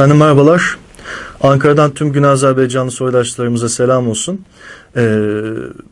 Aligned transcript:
Efendim 0.00 0.18
merhabalar. 0.18 0.78
Ankara'dan 1.40 1.90
tüm 1.90 2.12
Güney 2.12 2.28
Azerbaycanlı 2.28 2.90
soydaşlarımıza 2.90 3.68
selam 3.68 4.08
olsun. 4.08 4.40
Ee, 4.96 5.20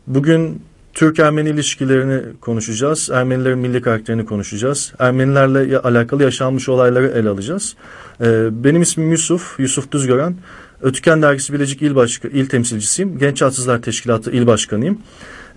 bugün 0.07 0.61
Türk-Ermeni 0.93 1.49
ilişkilerini 1.49 2.21
konuşacağız. 2.41 3.09
Ermenilerin 3.13 3.59
milli 3.59 3.81
karakterini 3.81 4.25
konuşacağız. 4.25 4.93
Ermenilerle 4.99 5.77
alakalı 5.77 6.23
yaşanmış 6.23 6.69
olayları 6.69 7.07
ele 7.07 7.29
alacağız. 7.29 7.75
Ee, 8.21 8.49
benim 8.63 8.81
ismim 8.81 9.11
Yusuf, 9.11 9.59
Yusuf 9.59 9.91
Düzgören. 9.91 10.35
Ötüken 10.81 11.21
Dergisi 11.21 11.53
Bilecik 11.53 11.81
İl, 11.81 11.95
Başka, 11.95 12.27
İl 12.27 12.45
Temsilcisiyim. 12.45 13.17
Genç 13.17 13.41
Atsızlar 13.41 13.81
Teşkilatı 13.81 14.31
İl 14.31 14.47
Başkanıyım. 14.47 14.97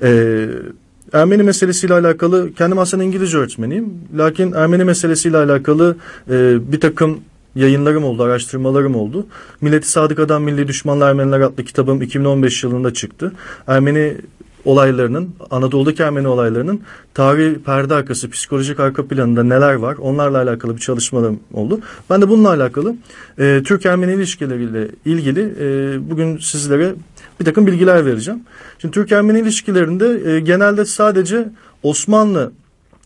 Ee, 0.02 0.46
Ermeni 1.12 1.42
meselesiyle 1.42 1.94
alakalı, 1.94 2.52
kendim 2.54 2.78
aslında 2.78 3.04
İngilizce 3.04 3.38
öğretmeniyim. 3.38 3.94
Lakin 4.16 4.52
Ermeni 4.52 4.84
meselesiyle 4.84 5.36
alakalı 5.36 5.96
e, 6.30 6.72
bir 6.72 6.80
takım 6.80 7.20
yayınlarım 7.54 8.04
oldu, 8.04 8.22
araştırmalarım 8.22 8.96
oldu. 8.96 9.26
Milleti 9.60 9.88
Sadık 9.88 10.18
Adam 10.18 10.42
Milli 10.42 10.68
Düşmanlar 10.68 11.08
Ermeniler 11.08 11.40
adlı 11.40 11.64
kitabım 11.64 12.02
2015 12.02 12.64
yılında 12.64 12.94
çıktı. 12.94 13.32
Ermeni 13.66 14.16
olaylarının, 14.64 15.30
Anadolu'daki 15.50 16.02
Ermeni 16.02 16.28
olaylarının 16.28 16.80
tarih 17.14 17.54
perde 17.54 17.94
arkası, 17.94 18.30
psikolojik 18.30 18.80
arka 18.80 19.06
planında 19.06 19.42
neler 19.42 19.74
var 19.74 19.96
onlarla 19.96 20.42
alakalı 20.42 20.74
bir 20.76 20.80
çalışmalarım 20.80 21.40
oldu. 21.52 21.80
Ben 22.10 22.22
de 22.22 22.28
bununla 22.28 22.48
alakalı 22.48 22.94
e, 23.38 23.62
Türk-Ermeni 23.64 24.12
ilişkileriyle 24.12 24.88
ilgili 25.04 25.54
e, 25.60 26.10
bugün 26.10 26.38
sizlere 26.38 26.94
bir 27.40 27.44
takım 27.44 27.66
bilgiler 27.66 28.06
vereceğim. 28.06 28.40
Şimdi 28.78 28.94
Türk-Ermeni 28.94 29.40
ilişkilerinde 29.40 30.32
e, 30.32 30.40
genelde 30.40 30.84
sadece 30.84 31.48
Osmanlı 31.82 32.52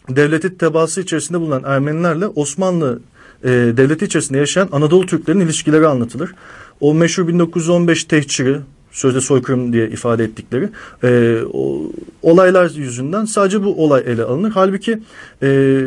devleti 0.09 0.59
tebaası 0.59 1.01
içerisinde 1.01 1.41
bulunan 1.41 1.63
Ermenilerle 1.65 2.27
Osmanlı 2.27 3.01
e, 3.45 3.49
devleti 3.51 4.05
içerisinde 4.05 4.39
yaşayan 4.39 4.69
Anadolu 4.73 5.07
Türklerin 5.07 5.41
ilişkileri 5.41 5.87
anlatılır. 5.87 6.35
O 6.81 6.95
meşhur 6.95 7.29
1915 7.29 8.05
tehciri, 8.05 8.59
sözde 8.91 9.21
soykırım 9.21 9.73
diye 9.73 9.89
ifade 9.89 10.25
ettikleri 10.25 10.69
e, 11.05 11.41
o, 11.53 11.93
olaylar 12.23 12.71
yüzünden 12.71 13.25
sadece 13.25 13.65
bu 13.65 13.85
olay 13.85 14.03
ele 14.07 14.23
alınır. 14.23 14.51
Halbuki 14.51 14.99
e, 15.43 15.81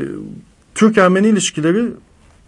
Türk-Ermeni 0.76 1.28
ilişkileri 1.28 1.86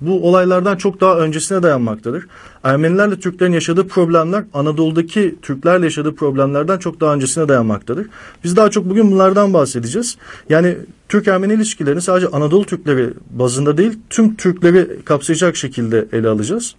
bu 0.02 0.28
olaylardan 0.28 0.78
çok 0.78 1.02
daha 1.02 1.18
öncesine 1.18 1.64
dayanmaktadır. 1.64 2.28
Ermenilerle 2.64 3.20
Türklerin 3.20 3.52
yaşadığı 3.52 3.88
problemler 3.88 4.44
Anadolu'daki 4.54 5.36
Türklerle 5.42 5.86
yaşadığı 5.86 6.16
problemlerden 6.16 6.78
çok 6.78 7.00
daha 7.00 7.14
öncesine 7.14 7.48
dayanmaktadır. 7.48 8.08
Biz 8.44 8.56
daha 8.56 8.70
çok 8.70 8.90
bugün 8.90 9.12
bunlardan 9.12 9.54
bahsedeceğiz. 9.54 10.18
Yani 10.50 10.78
Türk-Ermeni 11.10 11.54
ilişkilerini 11.54 12.02
sadece 12.02 12.28
Anadolu 12.28 12.66
Türkleri 12.66 13.10
bazında 13.30 13.78
değil 13.78 14.00
tüm 14.10 14.36
Türkleri 14.36 14.88
kapsayacak 15.06 15.56
şekilde 15.56 16.08
ele 16.14 16.28
alacağız. 16.28 16.76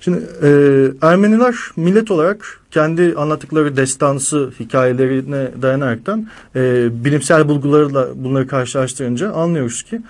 Şimdi 0.00 0.22
e, 0.42 0.48
Ermeniler 1.02 1.54
millet 1.76 2.10
olarak 2.10 2.60
kendi 2.70 3.14
anlattıkları 3.16 3.76
destansı 3.76 4.50
hikayelerine 4.60 5.48
dayanaraktan 5.62 6.28
e, 6.56 6.88
bilimsel 7.04 7.48
bulgularla 7.48 8.08
bunları 8.14 8.46
karşılaştırınca 8.46 9.32
anlıyoruz 9.32 9.82
ki 9.82 10.00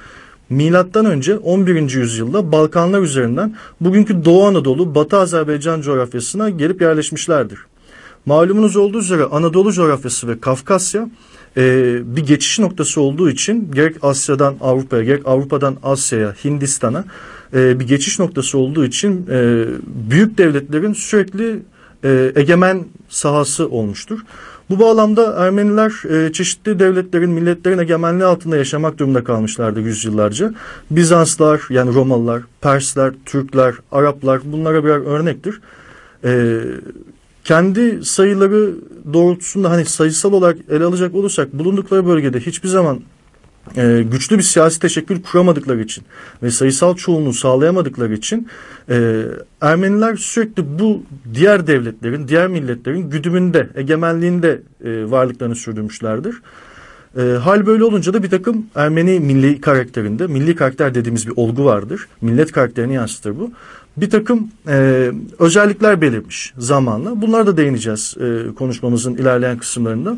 Milattan 0.53 1.07
önce 1.07 1.37
11. 1.37 1.91
yüzyılda 1.91 2.53
Balkanlar 2.53 3.03
üzerinden 3.03 3.57
bugünkü 3.81 4.25
Doğu 4.25 4.45
Anadolu, 4.45 4.95
Batı 4.95 5.17
Azerbaycan 5.17 5.81
coğrafyasına 5.81 6.51
gelip 6.51 6.83
yerleşmişlerdir. 6.83 7.59
Malumunuz 8.27 8.77
olduğu 8.77 8.99
üzere 8.99 9.25
Anadolu 9.25 9.73
coğrafyası 9.73 10.29
ve 10.29 10.41
Kafkasya 10.41 11.09
e, 11.57 11.97
bir 12.17 12.27
geçiş 12.27 12.59
noktası 12.59 13.01
olduğu 13.01 13.31
için 13.31 13.73
gerek 13.75 13.97
Asya'dan 14.03 14.55
Avrupa'ya 14.61 15.03
gerek 15.03 15.23
Avrupa'dan 15.27 15.77
Asya'ya, 15.83 16.35
Hindistan'a 16.45 17.05
e, 17.55 17.81
bir 17.81 17.87
geçiş 17.87 18.19
noktası 18.19 18.59
olduğu 18.59 18.85
için 18.85 19.27
e, 19.31 19.65
büyük 20.11 20.39
devletlerin 20.39 20.93
sürekli 20.93 21.63
e, 22.05 22.33
egemen 22.35 22.85
sahası 23.09 23.69
olmuştur. 23.69 24.21
Bu 24.71 24.81
bağlamda 24.81 25.35
Ermeniler 25.47 25.93
e, 26.11 26.33
çeşitli 26.33 26.79
devletlerin, 26.79 27.31
milletlerin 27.31 27.79
egemenliği 27.79 28.25
altında 28.25 28.57
yaşamak 28.57 28.99
durumunda 28.99 29.25
kalmışlardı 29.25 29.81
yüzyıllarca. 29.81 30.55
Bizanslar 30.91 31.63
yani 31.71 31.95
Romalılar, 31.95 32.43
Persler, 32.61 33.13
Türkler, 33.27 33.75
Araplar 33.93 34.41
bunlara 34.45 34.85
birer 34.85 35.07
örnektir. 35.07 35.61
E, 36.25 36.61
kendi 37.45 38.05
sayıları 38.05 38.75
doğrultusunda 39.13 39.71
hani 39.71 39.85
sayısal 39.85 40.33
olarak 40.33 40.57
ele 40.71 40.85
alacak 40.85 41.15
olursak 41.15 41.53
bulundukları 41.53 42.07
bölgede 42.07 42.41
hiçbir 42.41 42.69
zaman 42.69 43.01
e, 43.77 44.03
güçlü 44.13 44.39
bir 44.39 44.43
siyasi 44.43 44.81
teşekkül 44.81 45.23
kuramadıkları 45.23 45.83
için 45.83 46.05
ve 46.43 46.51
sayısal 46.51 46.97
çoğunluğu 46.97 47.33
sağlayamadıkları 47.33 48.15
için 48.15 48.49
e, 48.91 49.23
Ermeniler 49.61 50.17
sürekli 50.17 50.79
bu 50.79 51.03
diğer 51.35 51.67
devletlerin, 51.67 52.29
diğer 52.29 52.49
milletlerin 52.49 53.11
güdümünde, 53.11 53.69
egemenliğinde 53.75 54.63
e, 54.85 55.11
varlıklarını 55.11 55.55
sürdürmüşlerdir. 55.55 56.43
E, 57.19 57.23
hal 57.23 57.67
böyle 57.67 57.85
olunca 57.85 58.15
da 58.15 58.23
bir 58.23 58.31
takım 58.31 58.67
Ermeni 58.75 59.21
milli 59.21 59.61
karakterinde, 59.61 60.27
milli 60.27 60.57
karakter 60.57 60.95
dediğimiz 60.95 61.27
bir 61.27 61.33
olgu 61.37 61.65
vardır. 61.65 62.09
Millet 62.21 62.53
karakterini 62.53 62.95
yansıtır 62.95 63.39
bu. 63.39 63.51
Bir 63.97 64.11
takım 64.11 64.49
e, 64.69 65.11
özellikler 65.39 66.01
belirmiş 66.01 66.53
zamanla. 66.59 67.23
Bunlara 67.23 67.47
da 67.47 67.57
değineceğiz 67.57 68.17
e, 68.21 68.55
konuşmamızın 68.55 69.15
ilerleyen 69.15 69.59
kısımlarında. 69.59 70.17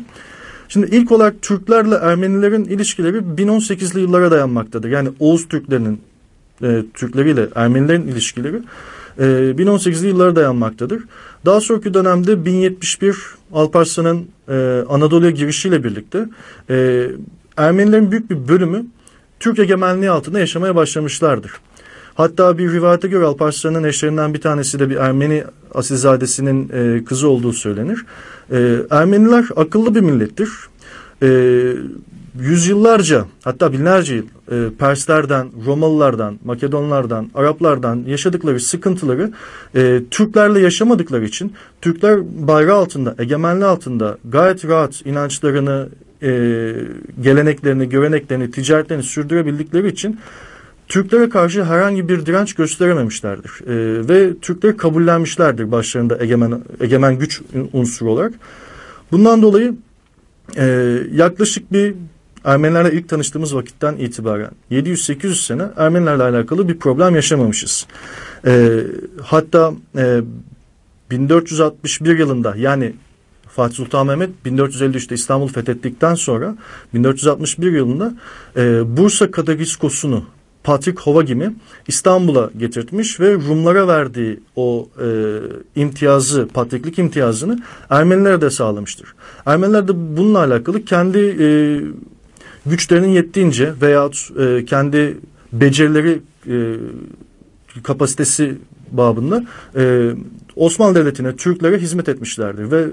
Şimdi 0.75 0.95
ilk 0.95 1.11
olarak 1.11 1.41
Türklerle 1.41 1.95
Ermenilerin 1.95 2.63
ilişkileri 2.63 3.17
1018'li 3.17 3.99
yıllara 3.99 4.31
dayanmaktadır. 4.31 4.89
Yani 4.89 5.09
Oğuz 5.19 5.47
Türklerinin 5.47 6.01
e, 6.63 6.83
Türkleriyle 6.93 7.47
Ermenilerin 7.55 8.07
ilişkileri 8.07 8.61
e, 9.19 9.23
1018'li 9.23 10.07
yıllara 10.07 10.35
dayanmaktadır. 10.35 11.03
Daha 11.45 11.61
sonraki 11.61 11.93
dönemde 11.93 12.45
1071 12.45 13.17
Alparslan'ın 13.53 14.27
e, 14.49 14.83
Anadolu'ya 14.89 15.31
girişiyle 15.31 15.83
birlikte 15.83 16.25
e, 16.69 17.07
Ermenilerin 17.57 18.11
büyük 18.11 18.29
bir 18.29 18.47
bölümü 18.47 18.85
Türk 19.39 19.59
egemenliği 19.59 20.09
altında 20.09 20.39
yaşamaya 20.39 20.75
başlamışlardır. 20.75 21.51
Hatta 22.15 22.57
bir 22.57 22.71
rivayete 22.71 23.07
göre 23.07 23.25
Alparslan'ın 23.25 23.83
eşlerinden 23.83 24.33
bir 24.33 24.41
tanesi 24.41 24.79
de 24.79 24.89
bir 24.89 24.95
Ermeni 24.95 25.43
asilzadesinin 25.73 26.69
e, 26.73 27.03
kızı 27.03 27.29
olduğu 27.29 27.53
söylenir. 27.53 28.05
E, 28.51 28.77
Ermeniler 28.89 29.45
akıllı 29.55 29.95
bir 29.95 30.01
millettir. 30.01 30.49
E, 31.23 31.27
yüzyıllarca 32.39 33.25
hatta 33.43 33.73
binlerce 33.73 34.15
yıl 34.15 34.25
e, 34.51 34.69
Perslerden, 34.79 35.47
Romalılardan, 35.65 36.39
Makedonlardan, 36.45 37.29
Araplardan 37.35 38.03
yaşadıkları 38.07 38.59
sıkıntıları 38.59 39.31
e, 39.75 40.01
Türklerle 40.11 40.59
yaşamadıkları 40.59 41.25
için 41.25 41.53
Türkler 41.81 42.19
bayrağı 42.47 42.77
altında, 42.77 43.15
egemenliği 43.19 43.65
altında 43.65 44.17
gayet 44.25 44.65
rahat 44.65 45.05
inançlarını, 45.05 45.89
e, 46.21 46.29
geleneklerini, 47.21 47.89
göreneklerini, 47.89 48.51
ticaretlerini 48.51 49.03
sürdürebildikleri 49.03 49.87
için 49.87 50.19
Türklere 50.87 51.29
karşı 51.29 51.63
herhangi 51.63 52.09
bir 52.09 52.25
direnç 52.25 52.53
gösterememişlerdir. 52.53 53.51
E, 53.67 54.07
ve 54.07 54.39
Türkleri 54.39 54.77
kabullenmişlerdir 54.77 55.71
başlarında 55.71 56.17
egemen, 56.23 56.61
egemen 56.81 57.19
güç 57.19 57.41
unsuru 57.73 58.11
olarak. 58.11 58.33
Bundan 59.11 59.41
dolayı 59.41 59.75
e, 60.57 60.97
yaklaşık 61.11 61.71
bir 61.71 61.93
Ermenilerle 62.45 62.91
ilk 62.91 63.09
tanıştığımız 63.09 63.55
vakitten 63.55 63.95
itibaren 63.95 64.51
700-800 64.71 65.45
sene 65.45 65.63
Ermenilerle 65.77 66.23
alakalı 66.23 66.67
bir 66.67 66.79
problem 66.79 67.15
yaşamamışız. 67.15 67.87
E, 68.47 68.81
hatta 69.23 69.73
e, 69.97 70.21
1461 71.11 72.17
yılında 72.17 72.55
yani 72.57 72.93
Fatih 73.47 73.75
Sultan 73.75 74.07
Mehmet 74.07 74.29
1453'te 74.45 75.15
İstanbul 75.15 75.47
fethettikten 75.47 76.15
sonra 76.15 76.55
1461 76.93 77.71
yılında 77.71 78.13
e, 78.57 78.97
Bursa 78.97 79.31
Kadariskosunu 79.31 80.25
Patrik 80.65 80.99
Hovagim'i 80.99 81.55
İstanbul'a 81.87 82.49
getirtmiş 82.57 83.19
ve 83.19 83.33
Rumlara 83.33 83.87
verdiği 83.87 84.39
o 84.55 84.89
e, 85.01 85.07
imtiyazı, 85.75 86.47
patriklik 86.53 86.99
imtiyazını 86.99 87.59
Ermenilere 87.89 88.41
de 88.41 88.49
sağlamıştır. 88.49 89.13
Ermeniler 89.45 89.87
de 89.87 90.17
bununla 90.17 90.39
alakalı 90.39 90.85
kendi 90.85 91.19
e, 91.19 91.47
güçlerinin 92.65 93.07
yettiğince 93.07 93.73
veyahut 93.81 94.29
e, 94.39 94.65
kendi 94.65 95.17
becerileri 95.53 96.21
e, 96.47 96.75
kapasitesi 97.83 98.57
babında 98.91 99.45
e, 99.75 100.11
Osmanlı 100.55 100.95
Devleti'ne, 100.95 101.35
Türklere 101.35 101.77
hizmet 101.77 102.09
etmişlerdir 102.09 102.71
ve 102.71 102.85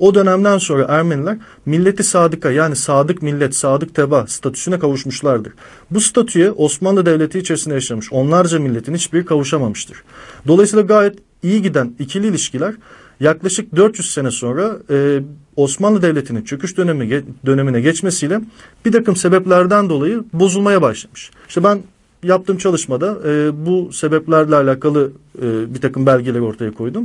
o 0.00 0.14
dönemden 0.14 0.58
sonra 0.58 0.86
Ermeniler 0.88 1.36
milleti 1.66 2.04
sadıka 2.04 2.50
yani 2.50 2.76
sadık 2.76 3.22
millet, 3.22 3.56
sadık 3.56 3.94
teba 3.94 4.26
statüsüne 4.26 4.78
kavuşmuşlardır. 4.78 5.52
Bu 5.90 6.00
statüye 6.00 6.50
Osmanlı 6.50 7.06
Devleti 7.06 7.38
içerisinde 7.38 7.74
yaşamış 7.74 8.12
onlarca 8.12 8.58
milletin 8.58 8.94
hiçbiri 8.94 9.24
kavuşamamıştır. 9.24 10.02
Dolayısıyla 10.46 10.84
gayet 10.84 11.18
iyi 11.42 11.62
giden 11.62 11.94
ikili 11.98 12.26
ilişkiler 12.26 12.74
yaklaşık 13.20 13.76
400 13.76 14.10
sene 14.10 14.30
sonra 14.30 14.76
e, 14.90 15.20
Osmanlı 15.56 16.02
Devleti'nin 16.02 16.42
çöküş 16.42 16.76
dönemi, 16.76 17.24
dönemine 17.46 17.80
geçmesiyle 17.80 18.40
bir 18.84 18.92
takım 18.92 19.16
sebeplerden 19.16 19.88
dolayı 19.88 20.24
bozulmaya 20.32 20.82
başlamış. 20.82 21.30
İşte 21.48 21.64
ben 21.64 21.82
yaptığım 22.22 22.56
çalışmada 22.56 23.18
e, 23.28 23.66
bu 23.66 23.92
sebeplerle 23.92 24.56
alakalı 24.56 25.12
e, 25.42 25.74
bir 25.74 25.80
takım 25.80 26.06
belgeler 26.06 26.40
ortaya 26.40 26.70
koydum. 26.70 27.04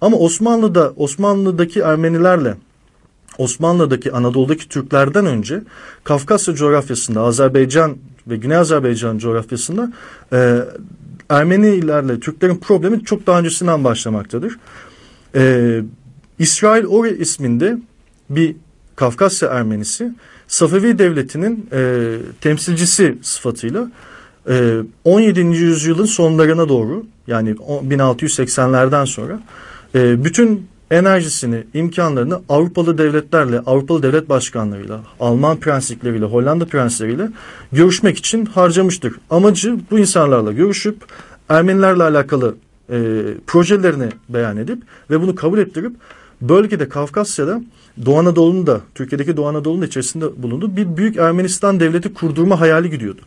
Ama 0.00 0.16
Osmanlı'da 0.16 0.92
Osmanlı'daki 0.96 1.80
Ermenilerle 1.80 2.54
Osmanlı'daki 3.38 4.12
Anadolu'daki 4.12 4.68
Türklerden 4.68 5.26
önce 5.26 5.62
Kafkasya 6.04 6.54
coğrafyasında 6.54 7.20
Azerbaycan 7.20 7.96
ve 8.26 8.36
Güney 8.36 8.56
Azerbaycan 8.56 9.18
coğrafyasında 9.18 9.92
e, 10.32 10.58
Ermenilerle 11.28 12.20
Türklerin 12.20 12.56
problemi 12.56 13.04
çok 13.04 13.26
daha 13.26 13.38
öncesinden 13.38 13.84
başlamaktadır. 13.84 14.58
E, 15.34 15.82
İsrail 16.38 16.84
Ori 16.84 17.22
isminde 17.22 17.78
bir 18.30 18.56
Kafkasya 18.96 19.48
Ermenisi 19.48 20.14
Safevi 20.48 20.98
Devleti'nin 20.98 21.68
e, 21.72 22.16
temsilcisi 22.40 23.18
sıfatıyla 23.22 23.90
e, 24.48 24.78
17. 25.04 25.40
yüzyılın 25.40 26.04
sonlarına 26.04 26.68
doğru 26.68 27.06
yani 27.26 27.50
1680'lerden 27.50 29.04
sonra 29.04 29.40
e, 29.94 30.24
bütün 30.24 30.66
enerjisini, 30.90 31.64
imkanlarını 31.74 32.40
Avrupalı 32.48 32.98
devletlerle, 32.98 33.58
Avrupalı 33.58 34.02
devlet 34.02 34.28
başkanlarıyla, 34.28 35.00
Alman 35.20 35.56
prensikleriyle, 35.56 36.24
Hollanda 36.24 36.64
prensleriyle 36.64 37.28
görüşmek 37.72 38.18
için 38.18 38.46
harcamıştır. 38.46 39.14
Amacı 39.30 39.76
bu 39.90 39.98
insanlarla 39.98 40.52
görüşüp 40.52 40.96
Ermenilerle 41.48 42.02
alakalı 42.02 42.54
e, 42.90 43.22
projelerini 43.46 44.08
beyan 44.28 44.56
edip 44.56 44.82
ve 45.10 45.20
bunu 45.20 45.34
kabul 45.34 45.58
ettirip 45.58 45.92
bölgede 46.40 46.88
Kafkasya'da 46.88 47.60
Doğu 48.06 48.18
Anadolu'nun 48.18 48.66
da 48.66 48.80
Türkiye'deki 48.94 49.36
Doğu 49.36 49.46
Anadolu'nun 49.46 49.86
içerisinde 49.86 50.42
bulunduğu 50.42 50.76
bir 50.76 50.96
büyük 50.96 51.16
Ermenistan 51.16 51.80
devleti 51.80 52.14
kurdurma 52.14 52.60
hayali 52.60 52.90
gidiyordu. 52.90 53.20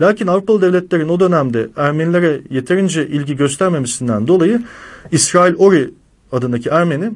Lakin 0.00 0.26
Avrupalı 0.26 0.62
devletlerin 0.62 1.08
o 1.08 1.20
dönemde 1.20 1.68
Ermenilere 1.76 2.40
yeterince 2.50 3.06
ilgi 3.06 3.36
göstermemesinden 3.36 4.26
dolayı 4.26 4.62
İsrail 5.12 5.54
Ori 5.58 5.90
adındaki 6.32 6.68
Ermeni 6.68 7.12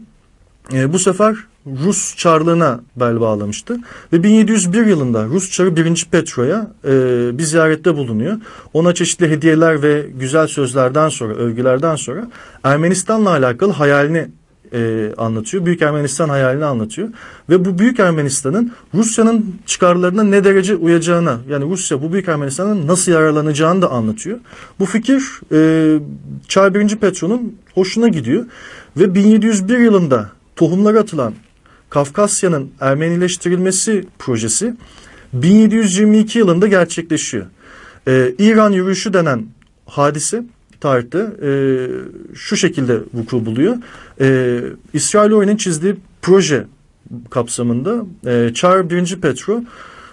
e, 0.73 0.93
bu 0.93 0.99
sefer 0.99 1.37
Rus 1.67 2.17
çarlığına 2.17 2.81
bel 2.97 3.21
bağlamıştı. 3.21 3.77
Ve 4.13 4.23
1701 4.23 4.87
yılında 4.87 5.25
Rus 5.25 5.51
çarı 5.51 5.77
1. 5.77 6.07
Petro'ya 6.11 6.71
e, 6.85 6.91
bir 7.39 7.43
ziyarette 7.43 7.97
bulunuyor. 7.97 8.37
Ona 8.73 8.95
çeşitli 8.95 9.31
hediyeler 9.31 9.83
ve 9.83 10.07
güzel 10.15 10.47
sözlerden 10.47 11.09
sonra, 11.09 11.35
övgülerden 11.35 11.97
sonra 11.97 12.29
Ermenistan'la 12.65 13.31
alakalı 13.31 13.73
hayalini 13.73 14.29
e, 14.73 15.13
anlatıyor. 15.17 15.67
Büyük 15.67 15.83
Ermenistan 15.83 16.29
hayalini 16.29 16.65
anlatıyor. 16.65 17.09
Ve 17.51 17.65
bu 17.65 17.79
Büyük 17.79 18.01
Ermenistan'ın 18.01 18.73
Rusya'nın 18.95 19.55
çıkarlarına 19.67 20.23
ne 20.23 20.45
derece 20.45 20.77
uyacağına 20.77 21.39
yani 21.49 21.71
Rusya 21.71 22.03
bu 22.03 22.13
Büyük 22.13 22.29
Ermenistan'ın 22.29 22.87
nasıl 22.87 23.13
yararlanacağını 23.13 23.83
da 23.83 23.91
anlatıyor. 23.91 24.39
Bu 24.79 24.87
fikir 24.87 25.23
e, 25.53 25.99
Çar 26.49 26.75
1. 26.75 26.97
Petro'nun 26.97 27.57
hoşuna 27.75 28.09
gidiyor. 28.09 28.45
Ve 28.97 29.15
1701 29.15 29.79
yılında 29.79 30.31
tohumlar 30.57 30.95
atılan 30.95 31.35
Kafkasya'nın 31.91 32.71
Ermenileştirilmesi 32.81 34.05
projesi 34.19 34.75
1722 35.33 36.39
yılında 36.39 36.67
gerçekleşiyor. 36.67 37.47
Ee, 38.09 38.35
İran 38.39 38.73
yürüyüşü 38.73 39.13
denen 39.13 39.47
hadise 39.87 40.45
tarihte 40.81 41.19
e, 41.19 41.51
şu 42.35 42.57
şekilde 42.57 42.99
vuku 43.15 43.47
buluyor. 43.47 43.77
E, 44.21 44.61
İsrail 44.93 45.33
Ori'nin 45.33 45.57
çizdiği 45.57 45.97
proje 46.23 46.67
kapsamında 47.31 48.05
e, 48.27 48.55
Çar 48.55 48.91
1. 48.91 49.21
Petro 49.21 49.63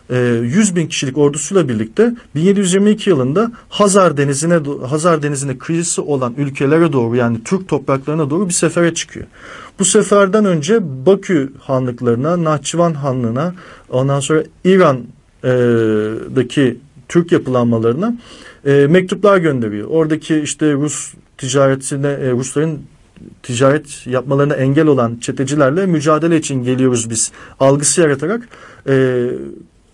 100 0.10 0.72
e, 0.72 0.76
bin 0.76 0.88
kişilik 0.88 1.18
ordusuyla 1.18 1.70
birlikte 1.70 2.14
1722 2.36 3.10
yılında 3.10 3.52
Hazar 3.70 4.18
Denizi'ne 4.18 4.60
Hazar 4.88 5.24
Denizi'ne 5.24 5.58
kıyısı 5.58 6.04
olan 6.04 6.34
ülkelere 6.38 6.94
doğru 6.94 7.16
yani 7.16 7.44
Türk 7.46 7.68
topraklarına 7.68 8.30
doğru 8.30 8.48
bir 8.48 8.54
sefere 8.54 8.94
çıkıyor. 8.94 9.26
Bu 9.80 9.86
seferden 9.86 10.46
önce 10.46 11.06
Bakü 11.06 11.54
hanlıklarına, 11.60 12.44
Nahçıvan 12.44 12.94
hanlığına, 12.94 13.56
ondan 13.90 14.20
sonra 14.20 14.44
İran'daki 14.64 16.78
Türk 17.10 17.32
yapılanmalarına 17.32 18.14
e, 18.66 18.88
mektuplar 18.90 19.38
gönderiyor. 19.38 19.88
Oradaki 19.88 20.40
işte 20.40 20.74
Rus 20.74 21.14
ticaretine, 21.38 22.08
e, 22.08 22.32
Rusların 22.32 22.80
ticaret 23.44 24.08
yapmalarına 24.08 24.54
engel 24.54 24.88
olan 24.88 25.16
çetecilerle 25.16 25.86
mücadele 25.86 26.38
için 26.38 26.64
geliyoruz 26.64 27.10
biz 27.10 27.32
algısı 27.60 28.02
yaratarak 28.02 28.50
e, 28.88 29.28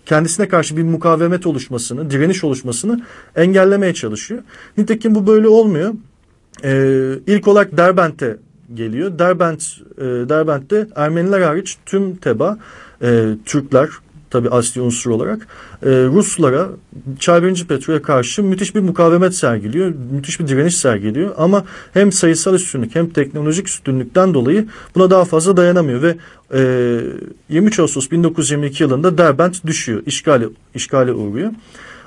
kendisine 0.06 0.48
karşı 0.48 0.76
bir 0.76 0.82
mukavemet 0.82 1.46
oluşmasını, 1.46 2.10
direniş 2.10 2.44
oluşmasını 2.44 3.00
engellemeye 3.36 3.94
çalışıyor. 3.94 4.42
Nitekim 4.78 5.14
bu 5.14 5.26
böyle 5.26 5.48
olmuyor. 5.48 5.94
Ee, 6.64 7.12
ilk 7.26 7.48
olarak 7.48 7.76
Derbent'e 7.76 8.36
geliyor. 8.74 9.18
Derbent, 9.18 9.62
e, 9.98 10.04
Derbent'te 10.04 10.88
Ermeniler 10.96 11.40
hariç 11.40 11.76
tüm 11.86 12.16
teba, 12.16 12.58
e, 13.02 13.34
Türkler, 13.44 13.88
tabi 14.36 14.50
asli 14.50 14.80
unsur 14.80 15.10
olarak 15.10 15.46
e, 15.82 15.90
Ruslara 15.90 16.68
Çar 17.18 17.42
1. 17.42 17.64
Petro'ya 17.64 18.02
karşı 18.02 18.42
müthiş 18.42 18.74
bir 18.74 18.80
mukavemet 18.80 19.34
sergiliyor. 19.34 19.92
Müthiş 20.12 20.40
bir 20.40 20.48
direniş 20.48 20.76
sergiliyor. 20.76 21.34
Ama 21.36 21.64
hem 21.92 22.12
sayısal 22.12 22.54
üstünlük 22.54 22.94
hem 22.94 23.10
teknolojik 23.10 23.68
üstünlükten 23.68 24.34
dolayı 24.34 24.66
buna 24.94 25.10
daha 25.10 25.24
fazla 25.24 25.56
dayanamıyor 25.56 26.02
ve 26.02 26.16
e, 26.54 27.00
23 27.48 27.78
Ağustos 27.78 28.10
1922 28.10 28.82
yılında 28.82 29.18
Derbent 29.18 29.66
düşüyor. 29.66 30.02
İşgali, 30.06 30.48
işgale 30.74 31.12
uğruyor. 31.12 31.52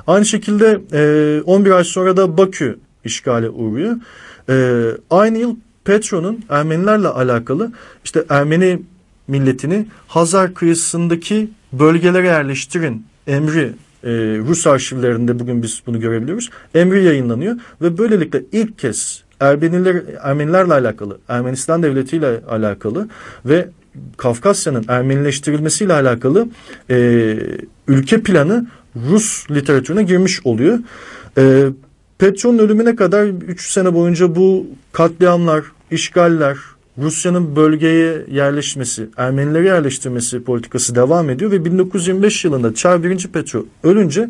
Aynı 0.08 0.26
şekilde 0.26 0.82
e, 0.94 1.42
11 1.42 1.72
ay 1.72 1.84
sonra 1.84 2.18
da 2.18 2.38
Bakü 2.38 2.80
işgale 3.06 3.50
uğruyor. 3.50 3.96
E, 4.50 4.86
aynı 5.10 5.38
yıl 5.38 5.56
Petro'nun 5.84 6.46
Ermenilerle 6.50 7.08
alakalı 7.08 7.72
işte 8.04 8.26
Ermeni 8.30 8.82
milletini 9.28 9.86
Hazar 10.08 10.54
kıyısındaki 10.54 11.50
bölgelere 11.74 12.28
yerleştirin 12.28 13.06
emri 13.28 13.74
e, 14.04 14.10
Rus 14.48 14.68
arşivlerinde 14.68 15.40
bugün 15.40 15.64
biz 15.64 15.82
bunu 15.88 16.00
görebiliyoruz. 16.00 16.50
Emri 16.76 17.04
yayınlanıyor 17.04 17.56
ve 17.82 17.98
böylelikle 17.98 18.44
ilk 18.52 18.80
kez 18.80 19.24
Ermeniler, 19.40 20.04
Ermenilerle 20.22 20.74
alakalı, 20.74 21.18
Ermenistan 21.28 21.84
Devleti 21.84 22.18
ile 22.18 22.42
alakalı 22.50 23.10
ve 23.46 23.70
Kafkasya'nın 24.18 24.86
Ermenileştirilmesiyle 24.88 25.94
alakalı 25.94 26.48
e, 26.90 27.36
ülke 27.88 28.22
planı 28.22 28.68
Rus 29.10 29.52
literatürüne 29.52 30.04
girmiş 30.04 30.46
oluyor. 30.46 30.80
E, 31.38 31.66
Petro'nun 32.18 32.58
ölümüne 32.58 32.96
kadar 32.96 33.26
3 33.26 33.70
sene 33.70 33.94
boyunca 33.94 34.36
bu 34.36 34.68
katliamlar, 34.92 35.64
işgaller, 35.92 36.58
Rusya'nın 36.98 37.56
bölgeye 37.56 38.26
yerleşmesi, 38.32 39.10
Ermenileri 39.18 39.66
yerleştirmesi 39.66 40.44
politikası 40.44 40.96
devam 40.96 41.30
ediyor 41.30 41.52
ve 41.52 41.66
1925 41.66 42.46
yılında 42.46 42.74
Çar 42.74 43.04
1. 43.04 43.28
Petro 43.28 43.66
ölünce 43.84 44.30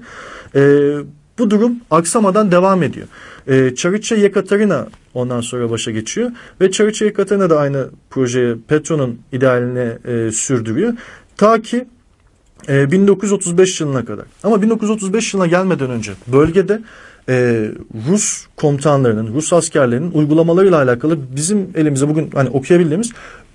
e, 0.55 0.93
bu 1.39 1.49
durum 1.49 1.75
aksamadan 1.91 2.51
devam 2.51 2.83
ediyor. 2.83 3.07
E, 3.47 3.75
Çariçe 3.75 4.15
Yekaterina 4.15 4.87
ondan 5.13 5.41
sonra 5.41 5.69
başa 5.69 5.91
geçiyor 5.91 6.31
ve 6.61 6.71
Çariçe 6.71 7.05
Yekaterina 7.05 7.49
da 7.49 7.59
aynı 7.59 7.89
projeye 8.09 8.55
Petro'nun 8.67 9.19
idealine 9.31 9.97
e, 10.05 10.31
sürdürüyor. 10.31 10.93
Ta 11.37 11.61
ki 11.61 11.85
1935 12.67 13.81
yılına 13.81 14.05
kadar. 14.05 14.25
Ama 14.43 14.61
1935 14.61 15.33
yılına 15.33 15.47
gelmeden 15.47 15.89
önce 15.89 16.11
bölgede 16.27 16.81
e, 17.29 17.67
Rus 18.07 18.45
komutanlarının, 18.55 19.33
Rus 19.33 19.53
askerlerinin 19.53 20.11
uygulamalarıyla 20.11 20.77
alakalı 20.77 21.17
bizim 21.35 21.69
elimizde 21.75 22.07
bugün 22.07 22.31
hani 22.33 22.49
okuyabildiğimiz 22.49 23.11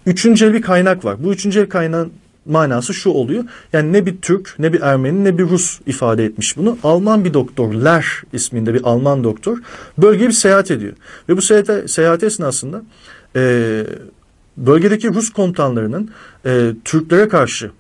üçüncü 0.07 0.55
bir 0.55 0.63
kaynak 0.63 1.05
var. 1.05 1.25
Bu 1.25 1.33
üçüncü 1.33 1.61
el 1.61 1.69
kaynağın 1.69 2.13
manası 2.47 2.95
şu 2.95 3.11
oluyor. 3.11 3.45
Yani 3.73 3.93
ne 3.93 4.07
bir 4.07 4.17
Türk, 4.21 4.55
ne 4.59 4.73
bir 4.73 4.81
Ermeni, 4.81 5.25
ne 5.25 5.39
bir 5.39 5.45
Rus 5.45 5.81
ifade 5.87 6.25
etmiş 6.25 6.57
bunu. 6.57 6.79
Alman 6.83 7.25
bir 7.25 7.35
doktor, 7.35 7.75
Ler 7.75 8.23
isminde 8.33 8.75
bir 8.75 8.81
Alman 8.85 9.25
doktor 9.25 9.59
bölgeye 9.99 10.29
bir 10.29 10.35
seyahat 10.35 10.71
ediyor. 10.71 10.93
Ve 11.29 11.37
bu 11.37 11.43
seyahat, 11.43 11.91
seyahat 11.91 12.23
esnasında 12.23 12.83
e, 13.37 13.83
bölgedeki 14.57 15.09
Rus 15.09 15.33
komutanlarının 15.33 16.11
e, 16.47 16.73
Türklere 16.85 17.29
karşı, 17.29 17.71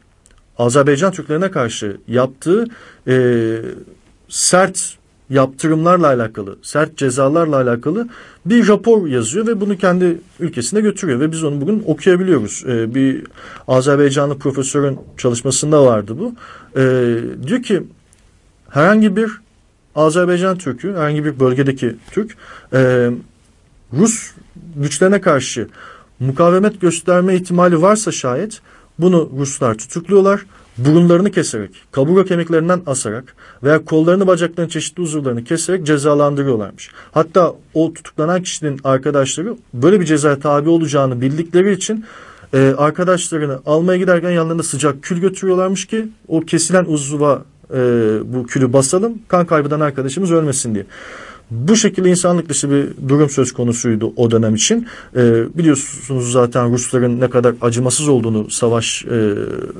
Azerbaycan 0.58 1.12
Türklerine 1.12 1.50
karşı 1.50 1.96
yaptığı 2.08 2.66
e, 3.08 3.56
sert 4.28 4.96
yaptırımlarla 5.30 6.06
alakalı, 6.06 6.58
sert 6.62 6.96
cezalarla 6.96 7.56
alakalı 7.56 8.08
bir 8.46 8.68
rapor 8.68 9.06
yazıyor 9.06 9.46
ve 9.46 9.60
bunu 9.60 9.78
kendi 9.78 10.18
ülkesine 10.40 10.80
götürüyor 10.80 11.20
ve 11.20 11.32
biz 11.32 11.44
onu 11.44 11.60
bugün 11.60 11.82
okuyabiliyoruz. 11.86 12.64
Ee, 12.66 12.94
bir 12.94 13.24
Azerbaycanlı 13.68 14.38
profesörün 14.38 14.98
çalışmasında 15.16 15.84
vardı 15.84 16.16
bu. 16.18 16.34
Ee, 16.80 17.16
diyor 17.46 17.62
ki 17.62 17.82
herhangi 18.70 19.16
bir 19.16 19.30
Azerbaycan 19.94 20.58
Türk'ü, 20.58 20.92
herhangi 20.92 21.24
bir 21.24 21.40
bölgedeki 21.40 21.96
Türk 22.10 22.36
e, 22.72 23.10
Rus 23.92 24.30
güçlerine 24.76 25.20
karşı 25.20 25.68
mukavemet 26.20 26.80
gösterme 26.80 27.34
ihtimali 27.34 27.82
varsa 27.82 28.12
şayet 28.12 28.60
bunu 28.98 29.30
Ruslar 29.38 29.74
tutukluyorlar. 29.74 30.46
Burunlarını 30.78 31.30
keserek, 31.30 31.70
kaburga 31.92 32.24
kemiklerinden 32.24 32.82
asarak 32.86 33.36
veya 33.62 33.84
kollarını 33.84 34.26
bacaklarını 34.26 34.70
çeşitli 34.70 35.02
uzuvlarını 35.02 35.44
keserek 35.44 35.86
cezalandırıyorlarmış. 35.86 36.90
Hatta 37.12 37.54
o 37.74 37.92
tutuklanan 37.92 38.42
kişinin 38.42 38.80
arkadaşları 38.84 39.56
böyle 39.74 40.00
bir 40.00 40.04
cezaya 40.04 40.38
tabi 40.38 40.68
olacağını 40.68 41.20
bildikleri 41.20 41.72
için 41.72 42.04
e, 42.54 42.74
arkadaşlarını 42.78 43.60
almaya 43.66 43.98
giderken 43.98 44.30
yanlarında 44.30 44.62
sıcak 44.62 45.02
kül 45.02 45.20
götürüyorlarmış 45.20 45.86
ki 45.86 46.08
o 46.28 46.40
kesilen 46.40 46.84
uzuva 46.84 47.42
e, 47.70 47.76
bu 48.24 48.46
külü 48.46 48.72
basalım 48.72 49.18
kan 49.28 49.46
kaybeden 49.46 49.80
arkadaşımız 49.80 50.32
ölmesin 50.32 50.74
diye. 50.74 50.86
Bu 51.50 51.76
şekilde 51.76 52.10
insanlık 52.10 52.48
dışı 52.48 52.70
bir 52.70 53.08
durum 53.08 53.30
söz 53.30 53.52
konusuydu 53.52 54.12
o 54.16 54.30
dönem 54.30 54.54
için. 54.54 54.86
E, 55.16 55.44
biliyorsunuz 55.58 56.32
zaten 56.32 56.72
Rusların 56.72 57.20
ne 57.20 57.30
kadar 57.30 57.54
acımasız 57.60 58.08
olduğunu 58.08 58.50
savaş 58.50 59.04
e, 59.04 59.34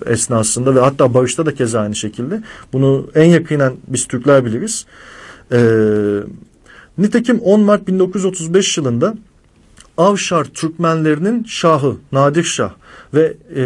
esnasında 0.07 0.75
ve 0.75 0.81
hatta 0.81 1.15
barışta 1.15 1.47
da 1.47 1.55
keza 1.55 1.81
aynı 1.81 1.95
şekilde. 1.95 2.43
Bunu 2.73 3.11
en 3.15 3.25
yakinen 3.25 3.73
biz 3.89 4.07
Türkler 4.07 4.45
biliriz. 4.45 4.87
E, 5.53 5.61
nitekim 6.99 7.39
10 7.39 7.61
Mart 7.61 7.89
1935 7.89 8.79
yılında 8.79 9.15
Avşar 9.97 10.45
Türkmenlerinin 10.45 11.45
şahı 11.45 11.97
Nadir 12.13 12.45
Şah 12.45 12.73
ve 13.15 13.37
e, 13.57 13.65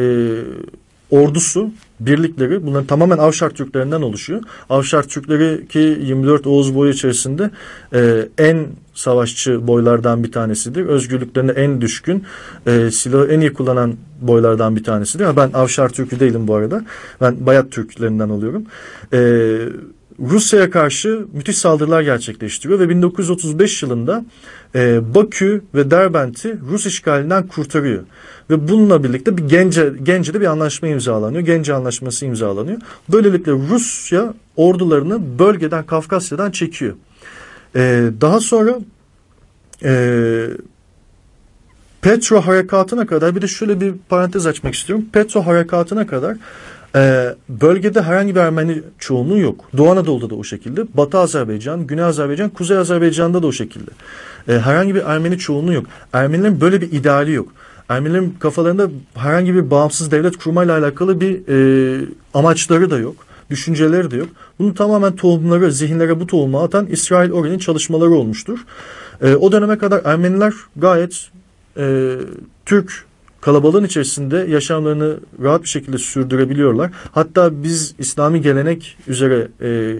ordusu 1.10 1.70
birlikleri 2.00 2.66
bunların 2.66 2.86
tamamen 2.86 3.18
Avşar 3.18 3.50
Türklerinden 3.50 4.02
oluşuyor. 4.02 4.42
Avşar 4.70 5.02
Türkleri 5.02 5.68
ki 5.68 5.78
24 5.78 6.46
Oğuz 6.46 6.74
boyu 6.74 6.92
içerisinde 6.92 7.50
e, 7.94 8.28
en 8.38 8.66
savaşçı 8.94 9.66
boylardan 9.66 10.24
bir 10.24 10.32
tanesidir. 10.32 10.86
Özgürlüklerine 10.86 11.52
en 11.52 11.80
düşkün, 11.80 12.24
e, 12.66 12.90
silahı 12.90 13.26
en 13.26 13.40
iyi 13.40 13.52
kullanan 13.52 13.94
boylardan 14.20 14.76
bir 14.76 14.84
tanesidir. 14.84 15.36
Ben 15.36 15.50
Avşar 15.54 15.88
Türk'ü 15.88 16.20
değilim 16.20 16.48
bu 16.48 16.54
arada. 16.54 16.84
Ben 17.20 17.46
Bayat 17.46 17.70
Türklerinden 17.70 18.28
oluyorum. 18.28 18.64
E, 19.12 19.18
Rusya'ya 20.20 20.70
karşı 20.70 21.26
müthiş 21.32 21.58
saldırılar 21.58 22.02
gerçekleştiriyor 22.02 22.80
ve 22.80 22.88
1935 22.88 23.82
yılında 23.82 24.24
e, 24.74 25.14
Bakü 25.14 25.62
ve 25.74 25.90
Derbent'i 25.90 26.58
Rus 26.70 26.86
işgalinden 26.86 27.46
kurtarıyor. 27.46 28.02
Ve 28.50 28.68
bununla 28.68 29.04
birlikte 29.04 29.36
bir 29.36 29.48
Gence, 29.48 29.92
Gence'de 30.02 30.40
bir 30.40 30.46
anlaşma 30.46 30.88
imzalanıyor. 30.88 31.42
Gence 31.42 31.74
Anlaşması 31.74 32.26
imzalanıyor. 32.26 32.78
Böylelikle 33.12 33.52
Rusya 33.52 34.34
ordularını 34.56 35.38
bölgeden 35.38 35.86
Kafkasya'dan 35.86 36.50
çekiyor. 36.50 36.94
E, 37.76 38.10
daha 38.20 38.40
sonra 38.40 38.78
e, 39.84 40.46
Petro 42.02 42.40
harekatına 42.40 43.06
kadar 43.06 43.36
bir 43.36 43.42
de 43.42 43.48
şöyle 43.48 43.80
bir 43.80 43.94
parantez 44.08 44.46
açmak 44.46 44.74
istiyorum. 44.74 45.04
Petro 45.12 45.46
harekatına 45.46 46.06
kadar 46.06 46.36
ee, 46.96 47.34
bölgede 47.48 48.02
herhangi 48.02 48.34
bir 48.34 48.40
Ermeni 48.40 48.82
çoğunluğu 48.98 49.38
yok. 49.38 49.64
Doğu 49.76 49.90
Anadolu'da 49.90 50.30
da 50.30 50.34
o 50.34 50.44
şekilde. 50.44 50.84
Batı 50.94 51.18
Azerbaycan, 51.18 51.86
Güney 51.86 52.04
Azerbaycan, 52.04 52.50
Kuzey 52.50 52.76
Azerbaycan'da 52.76 53.42
da 53.42 53.46
o 53.46 53.52
şekilde. 53.52 53.90
Ee, 54.48 54.52
herhangi 54.52 54.94
bir 54.94 55.02
Ermeni 55.02 55.38
çoğunluğu 55.38 55.72
yok. 55.72 55.86
Ermenilerin 56.12 56.60
böyle 56.60 56.80
bir 56.80 56.92
ideali 56.92 57.32
yok. 57.32 57.48
Ermenilerin 57.88 58.36
kafalarında 58.40 58.90
herhangi 59.14 59.54
bir 59.54 59.70
bağımsız 59.70 60.10
devlet 60.10 60.36
kurmayla 60.36 60.78
alakalı 60.78 61.20
bir 61.20 61.48
e, 61.48 62.06
amaçları 62.34 62.90
da 62.90 62.98
yok. 62.98 63.16
Düşünceleri 63.50 64.10
de 64.10 64.16
yok. 64.16 64.28
Bunu 64.58 64.74
tamamen 64.74 65.16
tohumları, 65.16 65.72
zihinlere 65.72 66.20
bu 66.20 66.26
tohumu 66.26 66.60
atan 66.60 66.86
İsrail 66.86 67.30
Ori'nin 67.30 67.58
çalışmaları 67.58 68.10
olmuştur. 68.10 68.58
E, 69.22 69.34
o 69.34 69.52
döneme 69.52 69.78
kadar 69.78 70.00
Ermeniler 70.04 70.52
gayet 70.76 71.30
e, 71.76 72.14
Türk 72.66 73.04
kalabalığın 73.40 73.84
içerisinde 73.84 74.36
yaşamlarını 74.36 75.16
rahat 75.42 75.62
bir 75.62 75.68
şekilde 75.68 75.98
sürdürebiliyorlar. 75.98 76.90
Hatta 77.12 77.62
biz 77.62 77.94
İslami 77.98 78.42
gelenek 78.42 78.96
üzere 79.08 79.48
e, 79.62 79.96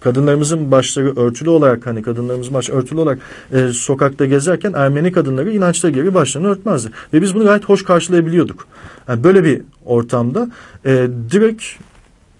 kadınlarımızın 0.00 0.70
başları 0.70 1.20
örtülü 1.20 1.50
olarak 1.50 1.86
hani 1.86 2.02
kadınlarımızın 2.02 2.54
baş 2.54 2.70
örtülü 2.70 3.00
olarak 3.00 3.18
e, 3.52 3.68
sokakta 3.68 4.26
gezerken 4.26 4.72
Ermeni 4.72 5.12
kadınları 5.12 5.52
inançta 5.52 5.90
geri 5.90 6.14
başlarını 6.14 6.48
örtmezdi. 6.48 6.90
Ve 7.14 7.22
biz 7.22 7.34
bunu 7.34 7.44
gayet 7.44 7.64
hoş 7.64 7.84
karşılayabiliyorduk. 7.84 8.66
Yani 9.08 9.24
böyle 9.24 9.44
bir 9.44 9.62
ortamda 9.84 10.50
e, 10.84 11.08
direkt 11.30 11.64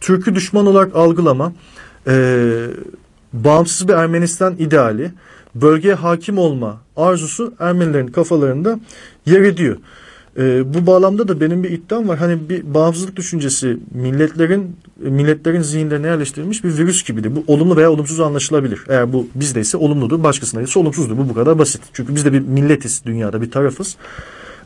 Türk'ü 0.00 0.34
düşman 0.34 0.66
olarak 0.66 0.96
algılama, 0.96 1.52
e, 2.06 2.66
bağımsız 3.32 3.88
bir 3.88 3.92
Ermenistan 3.92 4.54
ideali, 4.58 5.10
bölgeye 5.54 5.94
hakim 5.94 6.38
olma 6.38 6.80
arzusu 6.96 7.54
Ermenilerin 7.58 8.06
kafalarında 8.06 8.80
yer 9.26 9.42
ediyor. 9.42 9.76
E, 10.38 10.74
bu 10.74 10.86
bağlamda 10.86 11.28
da 11.28 11.40
benim 11.40 11.62
bir 11.62 11.70
iddiam 11.70 12.08
var. 12.08 12.18
Hani 12.18 12.48
bir 12.48 12.74
bağımsızlık 12.74 13.16
düşüncesi 13.16 13.78
milletlerin 13.94 14.76
milletlerin 14.96 15.62
zihinlerine 15.62 16.06
yerleştirilmiş 16.06 16.64
bir 16.64 16.78
virüs 16.78 17.04
gibidir. 17.04 17.36
Bu 17.36 17.44
olumlu 17.46 17.76
veya 17.76 17.90
olumsuz 17.90 18.20
anlaşılabilir. 18.20 18.80
Eğer 18.88 19.12
bu 19.12 19.26
bizdeyse 19.34 19.76
olumludur, 19.76 20.22
başkasında 20.22 20.62
ise 20.62 20.78
olumsuzdur. 20.78 21.18
Bu 21.18 21.28
bu 21.28 21.34
kadar 21.34 21.58
basit. 21.58 21.82
Çünkü 21.92 22.14
biz 22.14 22.24
de 22.24 22.32
bir 22.32 22.40
milletiz 22.40 23.02
dünyada, 23.06 23.42
bir 23.42 23.50
tarafız. 23.50 23.96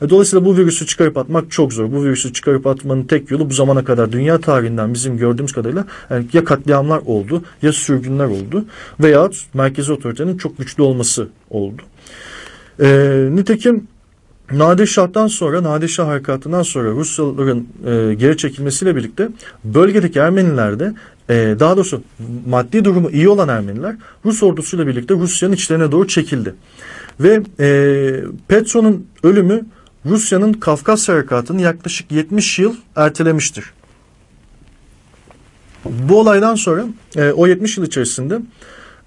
E, 0.02 0.10
dolayısıyla 0.10 0.44
bu 0.44 0.56
virüsü 0.56 0.86
çıkarıp 0.86 1.16
atmak 1.16 1.50
çok 1.50 1.72
zor. 1.72 1.92
Bu 1.92 2.04
virüsü 2.04 2.32
çıkarıp 2.32 2.66
atmanın 2.66 3.04
tek 3.04 3.30
yolu 3.30 3.50
bu 3.50 3.54
zamana 3.54 3.84
kadar 3.84 4.12
dünya 4.12 4.40
tarihinden 4.40 4.94
bizim 4.94 5.18
gördüğümüz 5.18 5.52
kadarıyla 5.52 5.84
yani 6.10 6.26
ya 6.32 6.44
katliamlar 6.44 7.00
oldu 7.06 7.42
ya 7.62 7.72
sürgünler 7.72 8.26
oldu 8.26 8.64
veya 9.00 9.30
merkezi 9.54 9.92
otoritenin 9.92 10.36
çok 10.36 10.58
güçlü 10.58 10.82
olması 10.82 11.28
oldu. 11.50 11.82
E, 12.80 12.88
nitekim 13.30 13.86
Nadir 14.52 14.86
sonra, 15.26 15.62
Nadir 15.62 15.98
harekatından 15.98 16.62
sonra 16.62 16.90
Rusyalıların 16.90 17.66
e, 17.86 18.14
geri 18.14 18.36
çekilmesiyle 18.36 18.96
birlikte 18.96 19.28
bölgedeki 19.64 20.18
Ermeniler 20.18 20.78
de 20.78 20.94
e, 21.28 21.56
daha 21.60 21.76
doğrusu 21.76 22.02
maddi 22.48 22.84
durumu 22.84 23.10
iyi 23.10 23.28
olan 23.28 23.48
Ermeniler 23.48 23.96
Rus 24.24 24.42
ordusuyla 24.42 24.86
birlikte 24.86 25.14
Rusya'nın 25.14 25.54
içlerine 25.54 25.92
doğru 25.92 26.08
çekildi. 26.08 26.54
Ve 27.20 27.42
e, 27.60 28.24
Petro'nun 28.48 29.06
ölümü 29.22 29.66
Rusya'nın 30.06 30.52
Kafkas 30.52 31.08
harekatını 31.08 31.60
yaklaşık 31.62 32.12
70 32.12 32.58
yıl 32.58 32.74
ertelemiştir. 32.96 33.72
Bu 35.84 36.20
olaydan 36.20 36.54
sonra 36.54 36.84
e, 37.16 37.32
o 37.32 37.46
70 37.46 37.78
yıl 37.78 37.86
içerisinde 37.86 38.38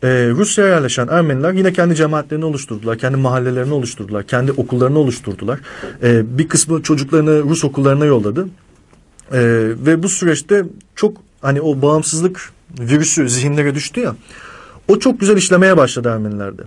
e, 0.03 0.07
Rusya'ya 0.29 0.73
yerleşen 0.73 1.07
Ermeniler 1.07 1.53
yine 1.53 1.73
kendi 1.73 1.95
cemaatlerini 1.95 2.45
oluşturdular, 2.45 2.97
kendi 2.97 3.17
mahallelerini 3.17 3.73
oluşturdular, 3.73 4.27
kendi 4.27 4.51
okullarını 4.51 4.99
oluşturdular. 4.99 5.59
E, 6.03 6.37
bir 6.37 6.47
kısmı 6.47 6.83
çocuklarını 6.83 7.43
Rus 7.43 7.63
okullarına 7.63 8.05
yolladı. 8.05 8.47
E, 9.31 9.39
ve 9.85 10.03
bu 10.03 10.09
süreçte 10.09 10.65
çok 10.95 11.17
hani 11.41 11.61
o 11.61 11.81
bağımsızlık 11.81 12.51
virüsü 12.79 13.29
zihinlere 13.29 13.75
düştü 13.75 13.99
ya. 13.99 14.15
O 14.87 14.99
çok 14.99 15.19
güzel 15.19 15.37
işlemeye 15.37 15.77
başladı 15.77 16.09
Ermenilerde. 16.09 16.61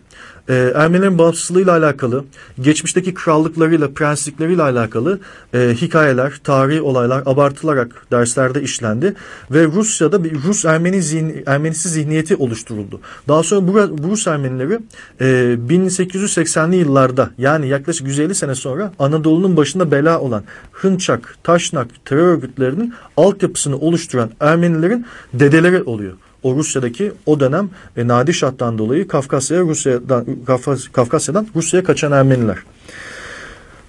Ee, 0.49 0.73
Ermenilerin 0.75 1.19
bağımsızlığıyla 1.19 1.73
alakalı, 1.73 2.25
geçmişteki 2.61 3.15
krallıklarıyla, 3.15 3.91
prenslikleriyle 3.91 4.63
alakalı 4.63 5.21
e, 5.55 5.75
hikayeler, 5.81 6.41
tarihi 6.45 6.81
olaylar 6.83 7.23
abartılarak 7.27 8.07
derslerde 8.13 8.63
işlendi. 8.63 9.15
Ve 9.51 9.67
Rusya'da 9.67 10.25
bir 10.25 10.43
Rus 10.43 10.65
Ermeni 10.65 11.03
zihni, 11.03 11.43
Ermenisi 11.47 11.89
zihniyeti 11.89 12.37
oluşturuldu. 12.37 13.01
Daha 13.29 13.43
sonra 13.43 13.69
bu 13.69 14.11
Rus 14.11 14.27
Ermenileri 14.27 14.79
e, 15.21 15.25
1880'li 15.69 16.77
yıllarda 16.77 17.31
yani 17.39 17.69
yaklaşık 17.69 18.07
150 18.07 18.35
sene 18.35 18.55
sonra 18.55 18.93
Anadolu'nun 18.99 19.57
başında 19.57 19.91
bela 19.91 20.21
olan 20.21 20.43
Hınçak, 20.73 21.37
Taşnak 21.43 21.89
terör 22.05 22.27
örgütlerinin 22.27 22.95
altyapısını 23.17 23.79
oluşturan 23.79 24.31
Ermenilerin 24.41 25.07
dedeleri 25.35 25.83
oluyor 25.83 26.13
o 26.43 26.55
Rusya'daki 26.55 27.13
o 27.27 27.41
dönem 27.41 27.71
e, 27.97 28.09
Nadi 28.09 28.35
Şah'tan 28.35 28.79
dolayı 28.79 29.09
Kafkasya'ya 29.09 29.63
Rusya'dan 29.63 30.27
Kafkas, 30.47 30.89
Kafkasya'dan 30.89 31.47
Rusya'ya 31.57 31.85
kaçan 31.85 32.13
Ermeniler. 32.13 32.59